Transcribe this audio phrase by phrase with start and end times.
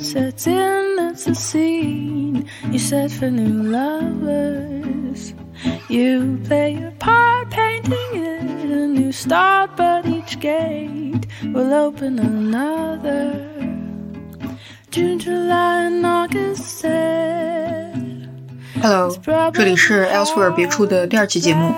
[0.00, 5.34] sets in, it's a scene you set for new lovers.
[5.88, 13.32] You play your part, painting it a new start, but each gate will open another.
[14.90, 16.86] June, July, and August.
[18.82, 19.16] Hello，
[19.52, 21.72] 这里是 Elsewhere 别处的第二期节目。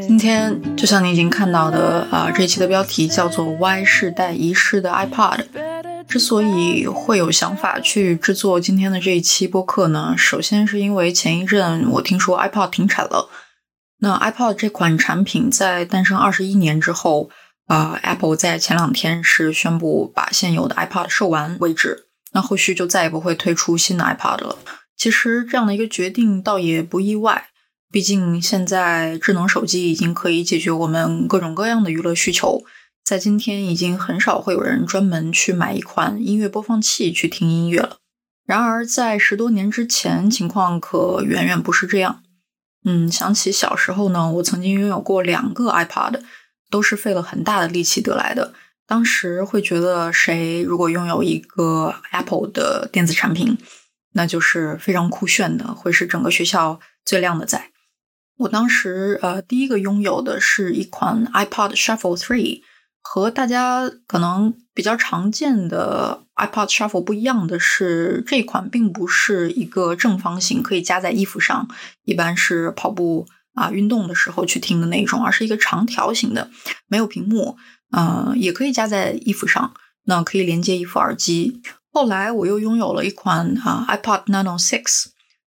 [0.00, 5.38] 今天就像你已经看到的啊，这一期的标题叫做 “Y 世代遗失的 iPod”。
[6.10, 13.30] 之所以会有想法去制作今天的这一期播客呢，首先是因为前一阵我听说 iPod 停产了。
[14.00, 17.30] 那 iPod 这款产品在诞生二十一年之后，
[17.68, 22.06] 啊，Apple 在前两天是宣布把现有的 iPod 售完为止。
[22.32, 24.58] 那后续就再也不会推出新的 iPod 了。
[24.96, 27.46] 其实这样的一个决定倒也不意外，
[27.92, 32.64] 毕竟现在智能手机已经可以解决我们各种各样的娱乐需求。
[33.04, 37.96] 在今天，已经很少会有人专门去买一款音乐播放器去听音乐了。
[38.46, 42.22] 然而，在十多年之前，情况可远远不是这样。
[42.84, 46.20] 嗯，想起小时候呢，我曾经拥有过两个 iPod，
[46.70, 48.54] 都是费了很大的力气得来的。
[48.86, 53.58] 当时会觉得，谁如果拥有一个 Apple 的电子产品，
[54.12, 57.70] 那就是非常酷炫的，会是整个学校最靓的仔。
[58.38, 62.62] 我当时呃，第一个拥有的是一款 iPod Shuffle Three。
[63.02, 71.68] 和大家可能比较常见的 iPod Shuffle 不一样的是，这款并不是一个正方形可以夹在衣服上，
[72.04, 76.50] 一般是跑步啊运动的时候去听的那种，而是一个长条形的，
[76.86, 77.56] 没有屏幕，
[77.90, 81.60] 呃，也可以夹在衣服上，那可以连接一副耳机。
[81.92, 85.06] 后来我又拥有了一款啊 iPod Nano Six，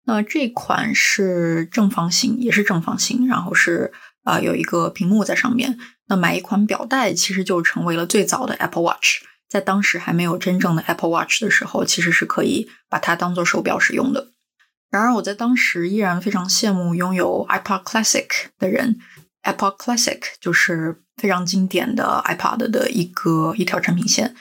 [0.05, 3.93] 那这款是正方形，也是正方形，然后是
[4.25, 5.79] 啊有一个屏幕在上面。
[6.09, 9.23] 那买一款表带，其实就成为了最早的 Apple Watch。
[9.49, 14.29] 在当时还没有真正的 Apple Watch 的时候，其实是可以把它当做手表使用的。
[14.91, 18.27] 然而，我在当时依然非常羡慕拥有 iPod Classic
[18.59, 18.99] 的人。
[19.43, 24.35] iPod Classic 就是非常经典的 iPod 的一个一条产品线，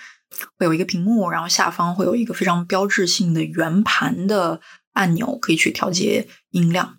[0.58, 4.60] 会有一个屏幕，然后下方会有一个非常标志性的圆盘的
[4.94, 6.98] 按钮，可以去调节音量。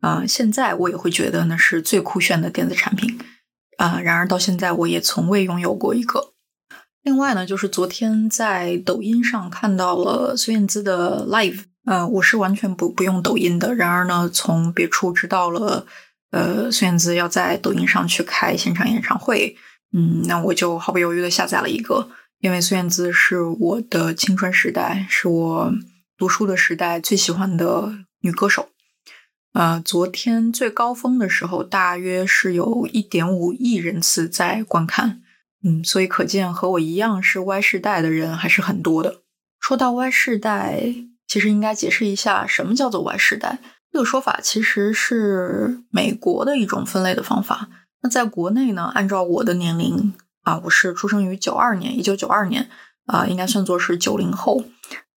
[0.00, 3.18] 啊，现在我也会觉得那是最酷炫的电子产品。
[3.82, 3.98] 啊！
[4.00, 6.34] 然而到现在，我也从未拥有过一个。
[7.02, 11.64] 另外呢，就是昨天在抖音上看到了孙燕姿的 live。
[11.84, 13.74] 呃，我是完全不不用抖音的。
[13.74, 15.84] 然而呢，从别处知道了，
[16.30, 19.56] 呃，孙燕姿要在抖音上去开现场演唱会。
[19.92, 25.72] 嗯，那我就毫不犹豫的下载了一个，因为孙燕姿是我的青春时代，是我
[26.16, 28.68] 读书的时代最喜欢的女歌手。
[29.52, 35.20] 呃，昨天最高峰的时候，大约是有一点五亿人次在观看，
[35.62, 39.22] 嗯，所以可见和我一样是 Y 世代的人还是很多的。
[39.60, 40.94] 说到 Y 世代，
[41.28, 43.58] 其实应该解释一下什么叫做 Y 世代。
[43.92, 47.68] 这个说法其实是美国的一种分类的方法。
[48.00, 50.14] 那在国内呢，按照我的年龄
[50.44, 52.70] 啊，我是出生于九二年，一九九二年
[53.04, 54.64] 啊，应该算作是九零后。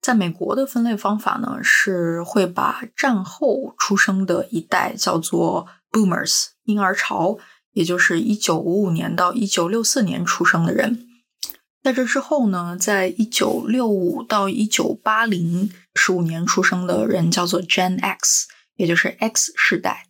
[0.06, 7.40] 在美国的分类方法呢，是会把战后出生的一代叫做 Boomers 婴儿潮，
[7.72, 11.08] 也就是一九五五年到一九六四年出生的人。
[11.82, 18.46] 在这之后呢，在一九六五到一九八零十五年出生的人叫做 Gen X，
[18.76, 20.06] 也就是 X 世代。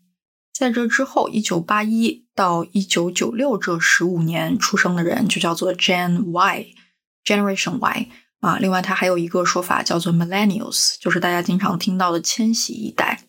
[0.53, 8.09] 在这之后，一九八一到一九九六这十五年出生的人就叫做 Gen Y，Generation Y。
[8.45, 13.23] 啊，另外它还有一个说法叫做 Millennials，就是大家经常听到的千禧一代。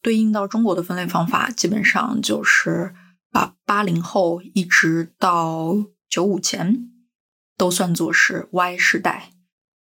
[0.00, 2.94] 对应到中国的分类方法，基本上就是
[3.30, 5.76] 把八零后一直到
[6.08, 6.88] 九五前
[7.58, 9.32] 都算作是 Y 世代。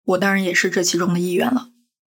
[0.06, 1.70] 我当然也是这其中的一员了。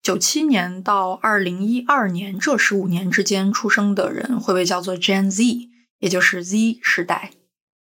[0.02, 5.70] 九七年到二零一二年这十五年之间出生的人会被叫做 Gen Z，
[6.00, 7.32] 也就是 Z 世代。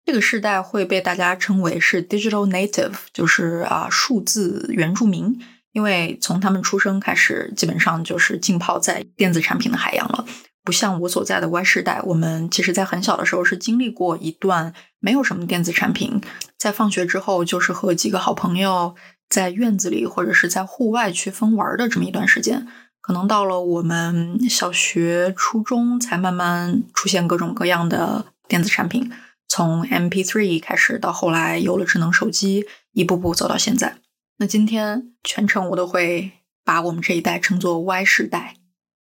[0.09, 5.39] 这个时代会被大家称为是 digital native，就是啊数字原住民，
[5.71, 10.25] 因为从他们出生开始，基本上就是浸泡在电子产品的海洋了。
[10.63, 16.19] 不像我所在的 Y 世代，我们其实在很小的时候是经历过一段没有什么电子产品，
[16.57, 18.95] 在放学之后就是和几个好朋友
[19.29, 22.65] 在院子里或者是在户外去疯玩的这么一段时间。
[22.99, 29.11] 可能到了我们小学、初中，才慢慢出现各种各样的电子产品。
[29.49, 33.97] 从 MP3 开始，到后来有了智能手机，一步步走到现在。
[34.37, 36.31] 那今天全程我都会
[36.63, 38.55] 把我们这一代称作 Y 世代。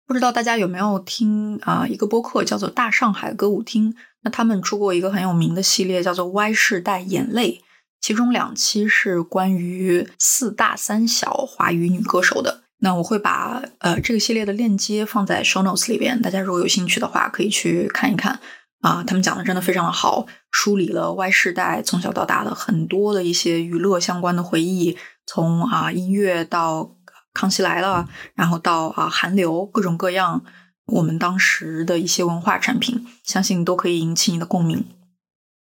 [0.07, 1.85] 不知道大家有没有听啊？
[1.87, 3.93] 一个播客叫做《大上海歌舞厅》，
[4.23, 7.61] 那他们出过一个很有名的系列，叫做《Y 世代眼泪》。
[8.01, 12.63] 其中两期是关于四大三小华语女歌手的。
[12.79, 18.39] 那我会把呃这个系列的链接放在 show notes 里边，大家如果有兴趣的话，可以去看一看
[18.81, 19.03] 啊。
[19.03, 26.95] 他们讲的真的非常的好，梳理了 Y 世代从小到大的很多的一些娱乐相关的回忆，从啊音乐到
[27.33, 30.43] 康熙来了，然后到啊韩流，各种各样
[30.85, 34.85] 我们当时的一些文化产品，相信都可以引起你的共鸣。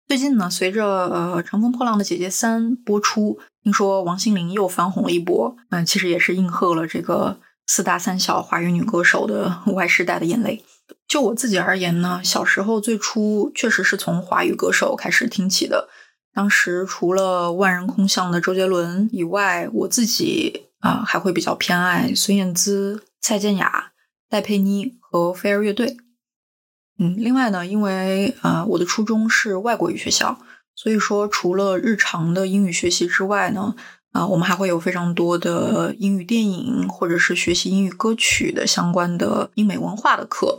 [0.08, 5.56] 最近呢，随着呃《乘风破浪的姐姐三》播出，听说王心凌又翻红了一波。
[5.70, 10.64] 嗯，其实也是应和了这个四大三小华语女歌手的 Y 世代的眼泪。
[11.08, 15.88] 就我自己而言呢，小时候最初确实是从华语歌手开始听起的。
[16.34, 23.92] 当时除了万人空巷的周杰伦以外，我自己啊还会比较偏爱孙燕姿、蔡健雅、
[24.28, 25.96] 戴佩妮和飞儿乐队。
[26.98, 30.38] 嗯，另外呢，因为呃我的初中是外国语学校，
[30.74, 33.74] 所以说除了日常的英语学习之外呢，
[34.12, 40.58] 啊我们还会有非常多的英语电影或者是学习英语歌曲的相关的英美文化的课，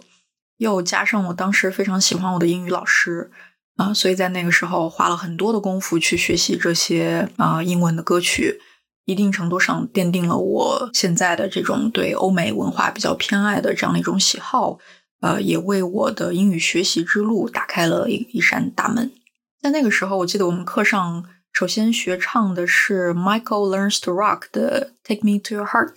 [0.58, 3.32] 又加上我当时非常喜欢我的英语老师
[3.78, 8.60] 啊，所以在那个时候花了很多的功夫去学习这些啊英文的歌曲，
[9.06, 14.80] 一定程度上奠定了我现在的这种对欧美文化比较偏爱的这样的一种喜好。
[15.20, 19.12] 呃，也为我的英语学习之路打开了一一扇大门。
[19.60, 25.94] 在那个时候，我记得我们课上首先学唱的是 Michael Learns to Rock 的《Take Me to Your Heart》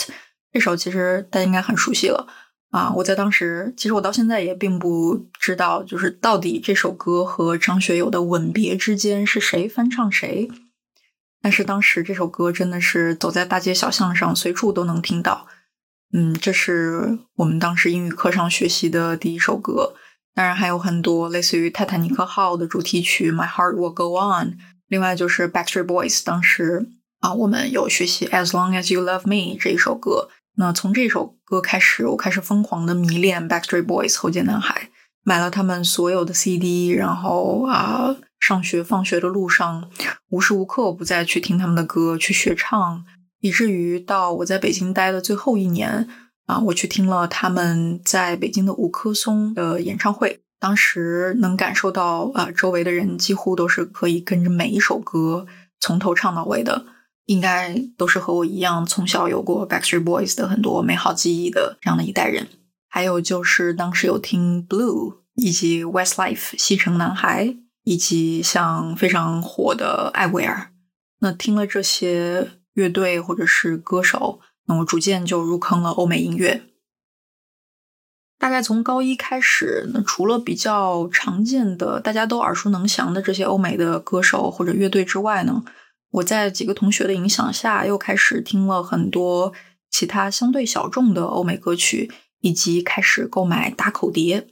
[0.51, 2.27] 这首，其实大家应该很熟悉了
[2.71, 2.93] 啊。
[2.97, 10.51] 我在当时，其实我到现在也并不知道，就是到底这首歌和张学友的《吻别》之间是谁翻唱谁。
[11.43, 15.47] 但是当时这首歌真的是走在大街小巷上，随处都能听到。
[16.13, 19.95] 嗯，这是我们当时英语课上学习的第一首歌，
[20.35, 24.49] 当然还有很多类似于《泰坦尼克号》的主题曲《My Heart Will Go On》，
[24.89, 26.89] 另外就是 Backstreet Boys，当时
[27.21, 30.29] 啊，我们有学习《As Long As You Love Me》这一首歌。
[30.57, 34.91] 那从这首歌开始，我开始疯狂的迷恋 Backstreet Boys 后街男孩，
[35.23, 39.91] 买了他们所有的 CD，然后啊，上学放学的路上，
[40.29, 43.05] 无时无刻不在去听他们的歌，去学唱。
[43.41, 46.07] 以至于到我在北京待的最后一年
[46.45, 50.41] 啊，我去听了他们在北京的五棵松的演唱会。
[50.59, 55.47] 当时能感受到啊，周围的人几乎都是可以跟着每一首歌
[55.81, 56.85] 从头唱到尾的，
[57.31, 62.49] 应该都是和我一样从小有过 Backstreet Boys 的很多美好记忆的这样的一代人。
[62.89, 70.73] 还有就是当时有听 Blue 以及 Westlife 西城男孩，以及像非常火的艾薇儿。
[71.21, 72.53] 那听了这些。
[72.75, 76.63] 乐队或者是歌手，那我逐渐就入坑了欧美音乐。
[78.39, 85.65] 大概从高一开始，那除了比较常见的、大家都耳熟能详的这些欧美的歌手或者乐队之外呢，
[86.11, 89.53] 我在几个同学的影响下，又开始听了很多
[89.91, 92.11] 其他相对小众的欧美歌曲，
[92.41, 94.49] 以及开始购买打口碟。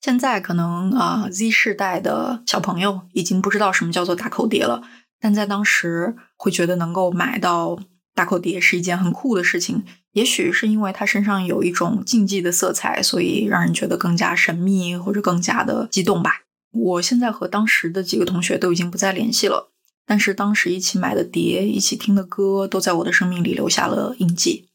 [0.00, 4.82] 现在可能啊，Z 世代的小朋友已经不知道什么叫做打口碟了。
[5.20, 7.78] 但在当时会觉得能够买到
[8.14, 9.82] 大口碟是一件很酷的事情，
[10.12, 16.42] 也许是因为它身上有一种竞技的色彩，所以让人觉得更加神秘或者更加的激动吧。
[16.72, 19.72] 我现在和当时的几个同学都已经不再联系了，
[20.06, 24.68] 但是当时一起买的碟、一起听的歌都在我的生命里留下了印记。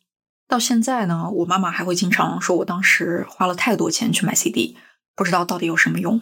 [0.48, 4.76] 到现在呢，我妈妈还会经常说我当时花了太多钱去买 CD，
[5.16, 6.22] 不知道到底有什么用。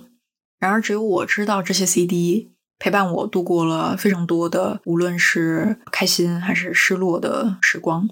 [0.59, 2.53] 然而只有我知道这些 CD。
[2.79, 8.07] 陪伴我度过了非常多的，无论是开心还是失落的时光。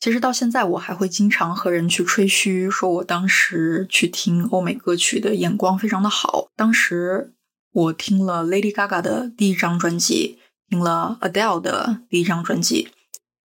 [0.00, 6.48] 其实到现在，我还会经常和人去吹嘘，说我当时去听欧美歌曲的眼光非常的好。
[6.56, 7.34] 当时
[7.72, 10.38] 我听了 Lady Gaga 的第一张专辑，
[10.68, 12.90] 听了 Adele 的第一张专辑，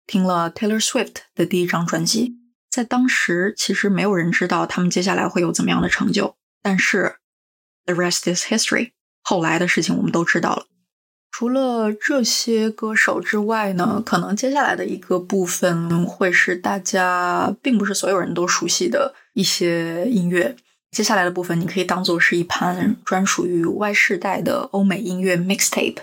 [0.06, 2.36] 听了 Taylor Swift 的第一张专辑。
[2.70, 6.34] 在当时，其实没有人知道他们接下来会有怎么样的成就。
[6.62, 7.16] 但是
[7.84, 8.92] ，the rest is history。
[9.22, 10.66] 后来的事情我们都知道了。
[11.30, 20.56] 除了这些歌手之外呢，可能接下来的一个部分会是大家并不是所有人都熟悉的一些音乐。
[20.96, 25.98] 接下来的部分你可以当做是一盘专属于 Y 世代的欧美音乐 mixtape。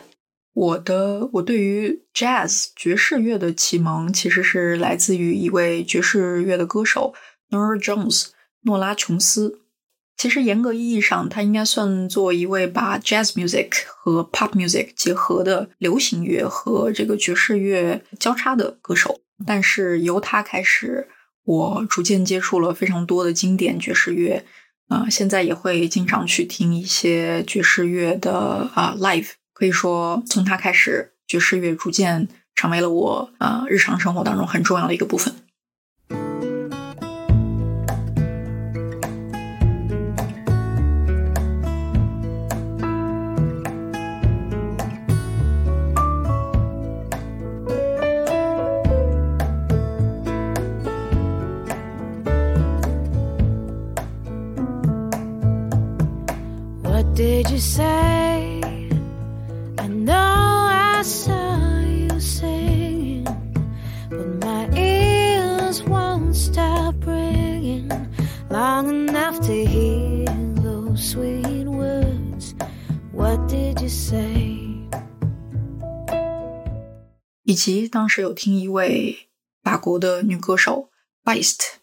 [0.54, 7.16] 我的我对于 jazz 爵士乐的启蒙其实是来自于一位爵士乐的歌手
[7.50, 8.28] Nora Jones
[8.66, 9.62] 诺拉琼斯。
[10.16, 19.22] 其实严格意义上，他应该算作一位把 jazz music 和 pop music 结合的流行乐和这个爵士乐交叉的歌手。
[19.44, 21.08] 但是由他开始，
[21.46, 24.46] 我逐渐接触了非常多的经典爵士乐，
[24.88, 35.34] 啊，现在也会经常去听一些爵士乐的啊 live，可以说从他开始，爵士乐逐渐成为了我呃日常生活当中很重要的一个部分。
[57.64, 58.60] Say?
[59.80, 63.24] I know I saw you singing,
[64.10, 67.90] but my ears won't stop ringing
[68.50, 70.28] long enough to hear
[70.62, 72.54] those sweet words.
[73.14, 74.60] What did you say?
[77.44, 79.30] 以及当时有听一位
[79.64, 80.90] 法国的女歌手
[81.24, 81.83] Beist。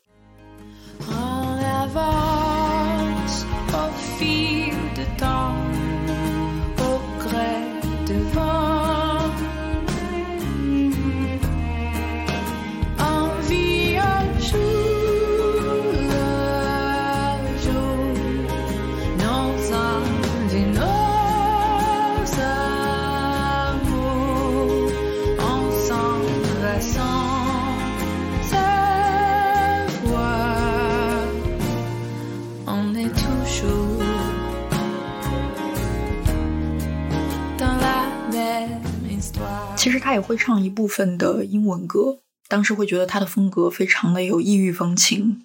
[40.31, 45.43] 会唱一部分的英文歌，当时会觉得他的风格非常的有异域风情，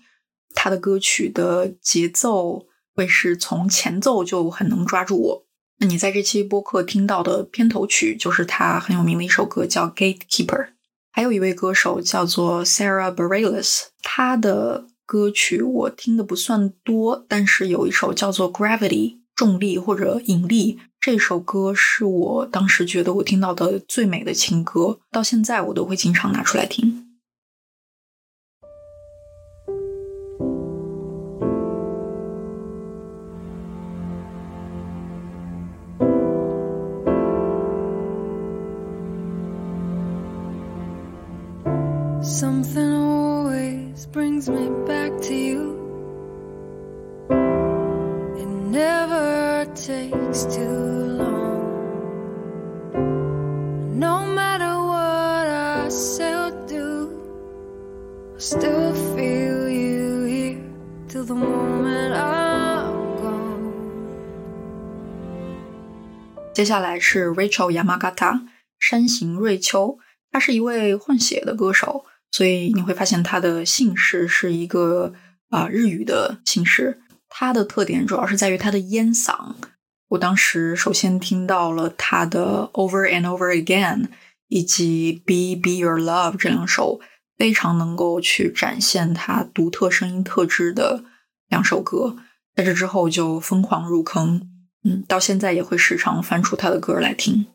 [0.54, 5.46] 他的歌曲的节奏会是从前奏就很能抓住我。
[5.80, 10.46] 那你在这期播客听到的片头曲就是他很有名的一首歌，叫《Gatekeeper》。
[11.12, 18.90] 还有一位歌手叫做 Sarah Bareilles，他的歌曲我听的不算多，但是有一首叫做《Gravity》
[19.34, 20.78] 重力或者引力。
[21.06, 27.06] 这首歌是我当时觉得我听到的最美的情歌，到现在我都会经常拿出来听。
[42.24, 45.76] Something always brings me back to you.
[47.30, 49.35] It never.
[49.78, 50.10] 接
[66.64, 68.44] 下来是 Rachel Yamagata
[68.80, 70.00] 山形瑞秋，
[70.32, 75.12] 她是一位混血的歌手，所以你会发现她的姓氏是一个
[75.50, 77.02] 啊日语的姓氏。
[77.38, 79.56] 他的特点主要是在于他的烟嗓。
[80.08, 84.08] 我当时首先听到了他的 Over and Over Again
[84.48, 87.02] 以及 Be Be Your Love 这两首
[87.38, 91.04] 非常能够去展现他独特声音特质的
[91.50, 92.16] 两首歌，
[92.56, 94.50] 在这之后就疯狂入坑。
[94.86, 97.48] 嗯，到现在也会时常翻出他的歌来听。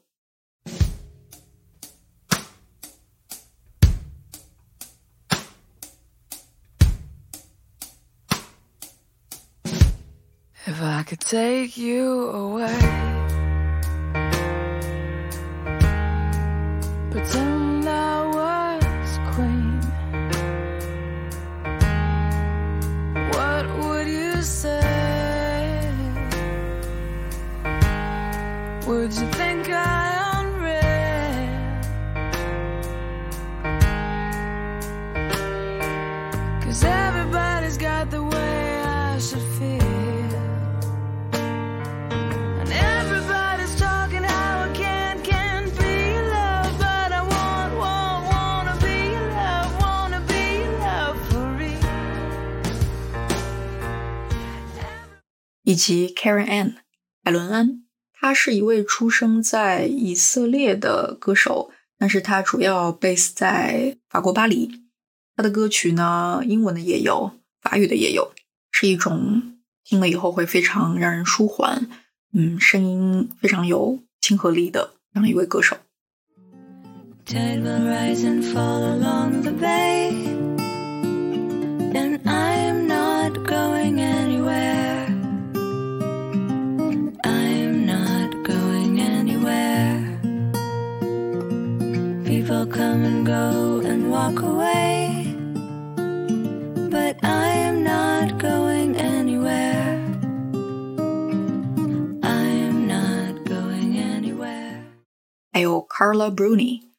[10.80, 12.80] If I could take you away,
[17.10, 19.78] pretend I was queen,
[23.28, 25.92] what would you say?
[28.86, 30.09] Would you think I
[55.70, 56.74] 以及 Karen Ann
[57.22, 57.84] 海伦安。
[58.12, 64.82] 他是一位出生在以色列的歌手，但是他主要 base 在法国巴黎。
[65.36, 67.30] 他的歌曲呢，英文的也有，
[67.62, 68.32] 法语的也有，
[68.72, 71.88] 是一种听了以后会非常让人舒缓，
[72.32, 75.76] 嗯，声音非常有亲和力的这样一位歌手。
[81.92, 82.49] come and
[93.24, 95.26] go and walk away.
[96.90, 99.98] But I am not going anywhere.
[102.22, 104.84] I am not going anywhere.
[105.88, 106.90] Carla Bruni。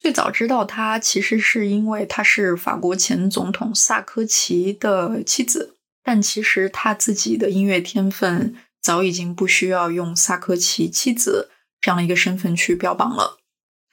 [0.00, 13.38] 最早知道她，其实是因为她是法国前总统萨科齐的妻子，但其实她自己的音乐天分早已经不需要用萨科齐妻子这样一个身份去标榜了。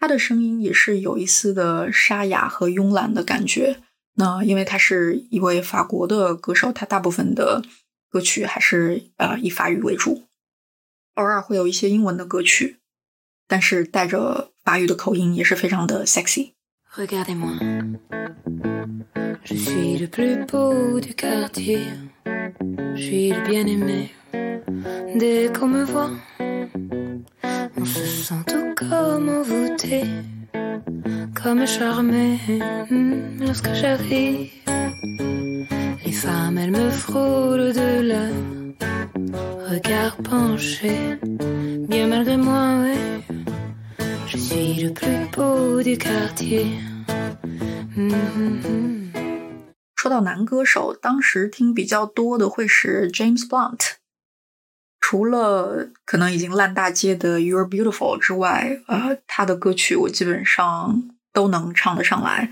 [0.01, 3.77] 他的声音也是有一丝的沙哑和慵懒的感觉。
[4.15, 7.61] 那因为他是一位法国的歌手，他大部分的
[8.09, 10.23] 歌曲还是呃以法语为主，
[11.13, 12.79] 偶尔会有一些英文的歌曲，
[13.47, 16.53] 但是带着法语的口音也是非常的 sexy。
[31.46, 32.38] comme charmée
[33.38, 34.50] lorsque j'arrive.
[36.04, 38.32] Les femmes, elles me frôlent de leur
[39.70, 41.18] regard penché.
[41.88, 42.96] Bien malgré moi, oui,
[44.26, 46.66] je suis le plus beau du quartier.
[49.94, 53.96] 说到男歌手，当时听比较多的会是 James Blunt。
[55.01, 61.03] 除了可能已经烂大街的 You're Beautiful 之外，呃，他的歌曲我基本上
[61.33, 62.49] 都能唱得上来。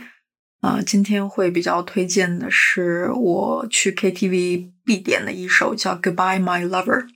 [0.62, 7.08] 啊，今天会比较推荐的是我去 KTV 必点的一首叫 Goodbye My Lover。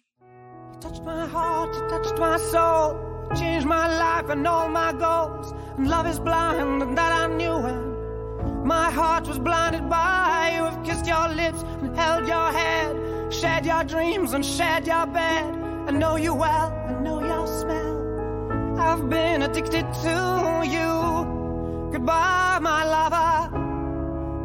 [13.33, 15.43] Shared your dreams and shared your bed.
[15.87, 18.77] I know you well, I know your smell.
[18.77, 21.91] I've been addicted to you.
[21.91, 23.49] Goodbye, my lover.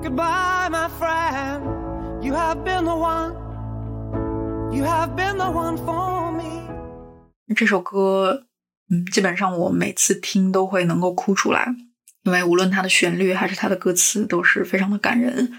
[0.02, 2.24] Goodbye, my friend.
[2.24, 3.34] You have been the one.
[4.72, 6.68] You have been the one for me.
[7.54, 8.46] 这首歌，
[8.90, 11.74] 嗯，基本上我每次听都会能够哭出来，
[12.24, 15.52] 因为无论它的旋律还是它的歌词都是非常的感人。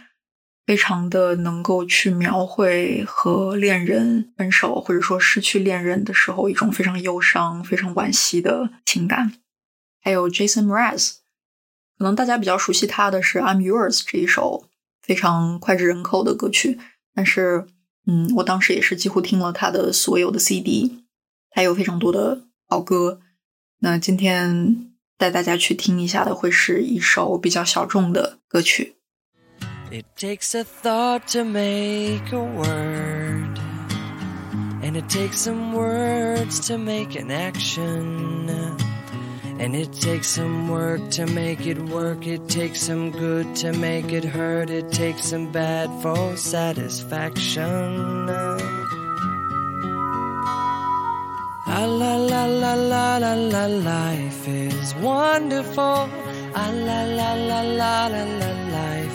[0.69, 9.33] 非常的能够去描绘和恋人分手或者说失去恋人的时候一种非常忧伤、非常惋惜的情感。
[9.99, 11.13] 还有 Jason Mraz，
[11.97, 14.69] 可能大家比较熟悉他的是《I'm Yours》这一首
[15.01, 16.77] 非常脍炙人口的歌曲，
[17.15, 17.65] 但是，
[18.05, 21.03] 嗯，我当时也是几乎听了他的所有的 CD，
[21.49, 23.19] 他有非常多的好歌。
[23.79, 28.98] 那今天带大家去听一下的会是一首比较小众的歌曲。
[29.91, 33.57] It takes a thought to make a word,
[34.83, 38.49] and it takes some words to make an action.
[39.57, 44.11] And it takes some work to make it work, it takes some good to make
[44.13, 48.27] it hurt, it takes some bad for satisfaction.
[51.67, 56.07] La la la la la la la, life is wonderful.
[56.53, 59.08] Ah la la la la la la, life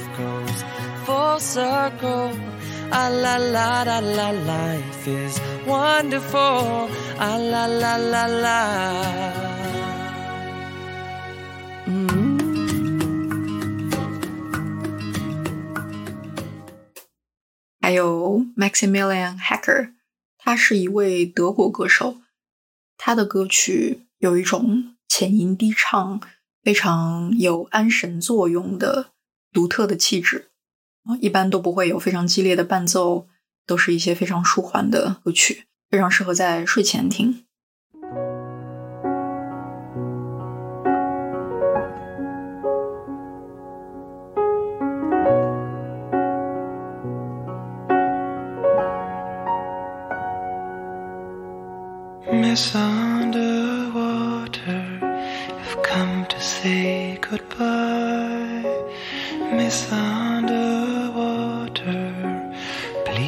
[1.05, 2.33] full circle.
[2.90, 6.88] Ah la la la la, life is wonderful.
[7.19, 8.61] Ah la la la la.
[11.87, 12.35] Mm.
[17.81, 19.93] 还有 Maximilian Hacker，
[20.38, 22.17] 他是一位德国歌手，
[22.97, 26.21] 他的歌曲有一种浅吟低唱。
[26.62, 29.11] 非常有安神作用的
[29.53, 30.49] 独特的气质，
[31.05, 33.29] 啊一般都不会有非常激烈的伴奏，
[33.67, 37.45] 都是一些非常舒缓的歌曲，非常适合在睡前听。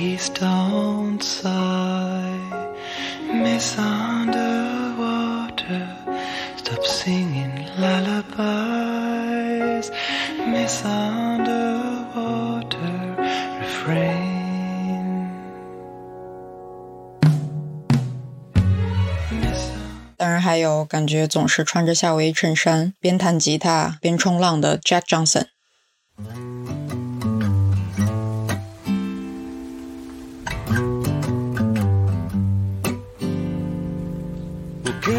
[0.07, 2.39] Please don't sigh,
[3.27, 5.03] Miss Underwater.
[6.57, 8.31] Stop singing lullabies,
[10.47, 12.07] Miss Underwater.
[13.61, 15.27] Refrain.
[20.17, 25.47] 当然还有感觉总是穿着夏威夷衬衫，边弹吉他边冲浪的 Jack Johnson。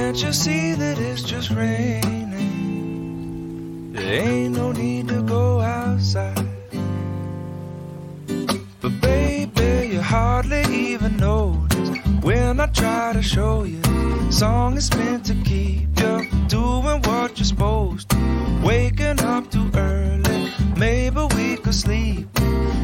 [0.07, 2.31] Can't you see that it's just raining?
[3.91, 6.47] There ain't no need to go outside.
[8.79, 11.89] But baby, you hardly even notice
[12.21, 13.81] when I try to show you.
[14.31, 18.17] Song is meant to keep you doing what you're supposed to.
[18.63, 22.29] Waking up too early, maybe we could sleep.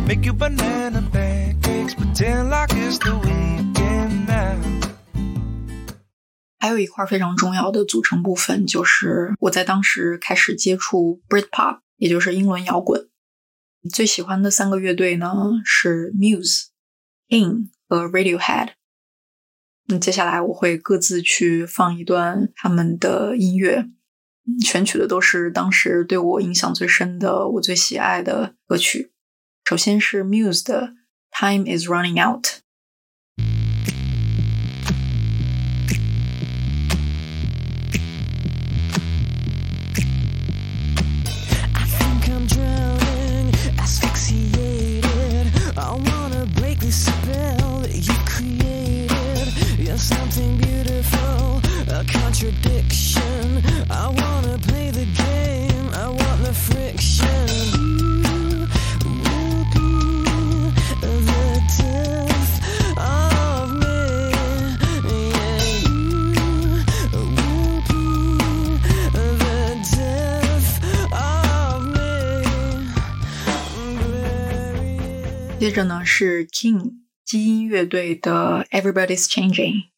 [0.06, 3.43] Make you banana pancakes, pretend like it's the weekend
[6.64, 13.10] 还有一块非常重要的组成部分，就是我在当时开始接触 Britpop，也就是英伦摇滚。
[13.92, 15.34] 最喜欢的三个乐队呢
[15.66, 16.68] 是 Muse、
[17.28, 18.70] In 和 Radiohead。
[19.88, 23.90] 那接下来我会各自去放一段他们的音乐，
[24.62, 29.12] 选取的都是当时对我影响最深的、我最喜爱的歌曲。
[29.66, 30.94] 首先是 Muse 的
[31.38, 32.46] 《Time Is Running Out》。
[75.69, 76.93] 接着呢是 King
[77.25, 79.89] 基因乐队的 Everybody's Changing。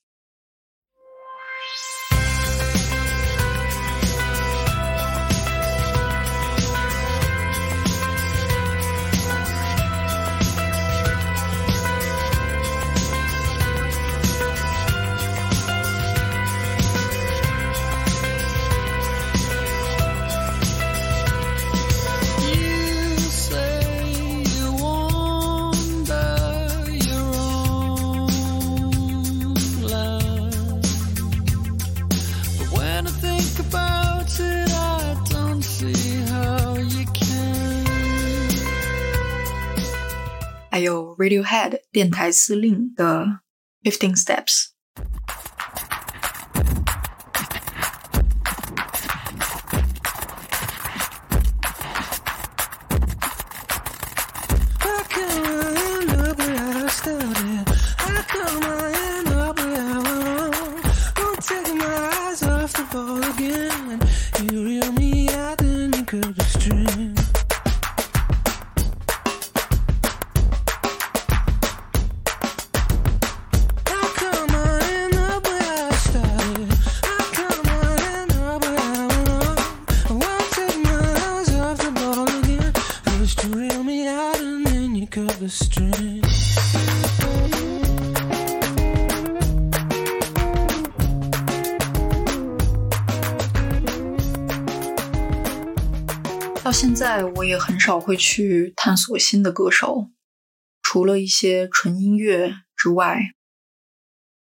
[41.16, 43.40] Radiohead 电台司令的
[43.82, 44.70] Fifteen Steps。
[96.63, 100.09] 到现在，我也很少会去探索新的歌手，
[100.81, 103.19] 除了一些纯音乐之外，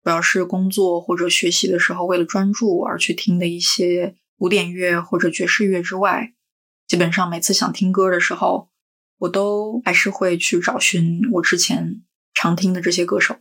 [0.01, 6.33] 主要是工作或者学习的时候为了专注而去听的一些古典乐或者爵士乐之外，
[6.87, 8.69] 基本上每次想听歌的时候，
[9.23, 12.01] 我都还是会去找寻我之前
[12.33, 13.37] 常听的这些歌手。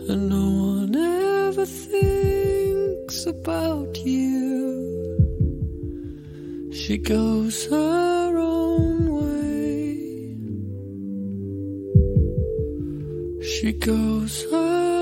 [0.09, 4.40] and no one ever thinks about you.
[6.72, 10.37] She goes her own way.
[13.42, 14.95] She goes her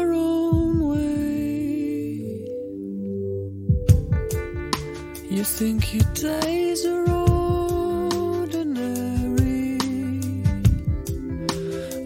[5.46, 7.08] just think your days are
[8.42, 8.68] ordinary,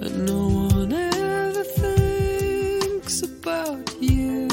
[0.03, 0.41] and no
[0.73, 4.47] one ever thinks about you.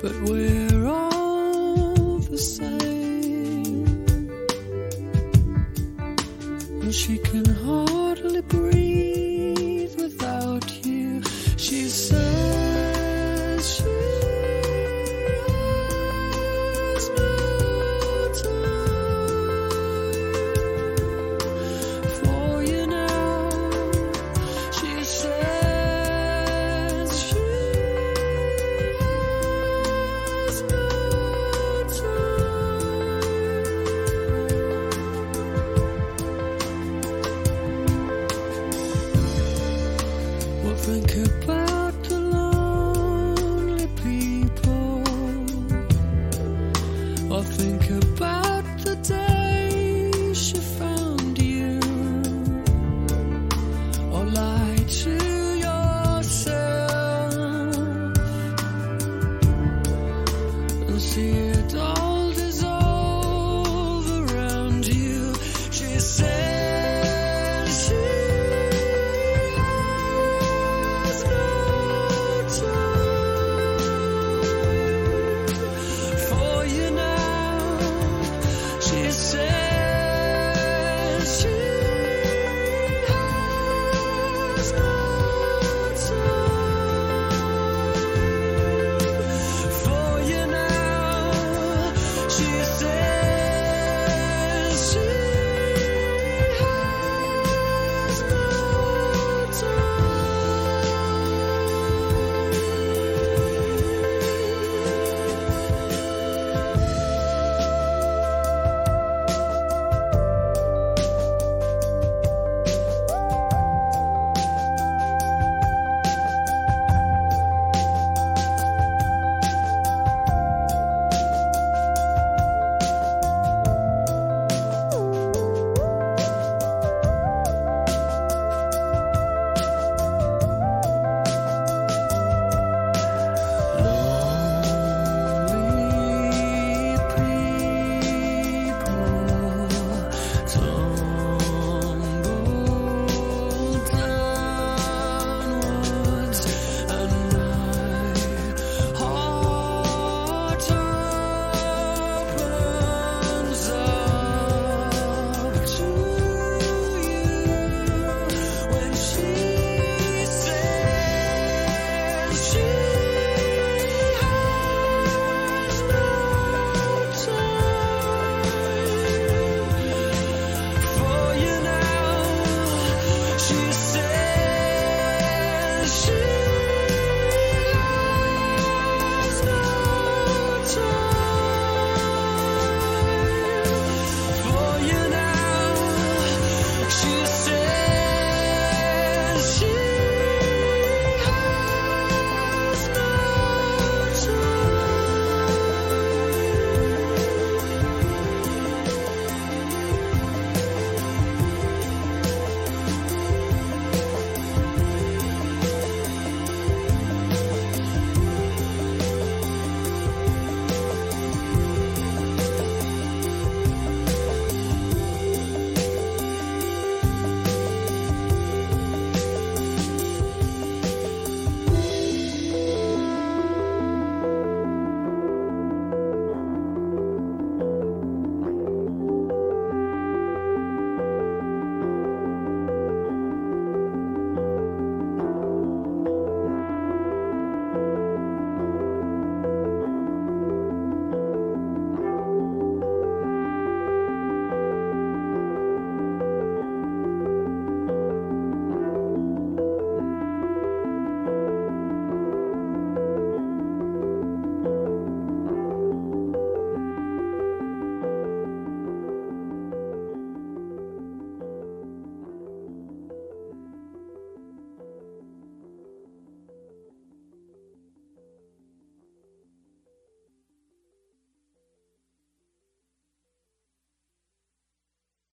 [0.00, 3.84] But we're all the same,
[6.80, 7.41] and she can.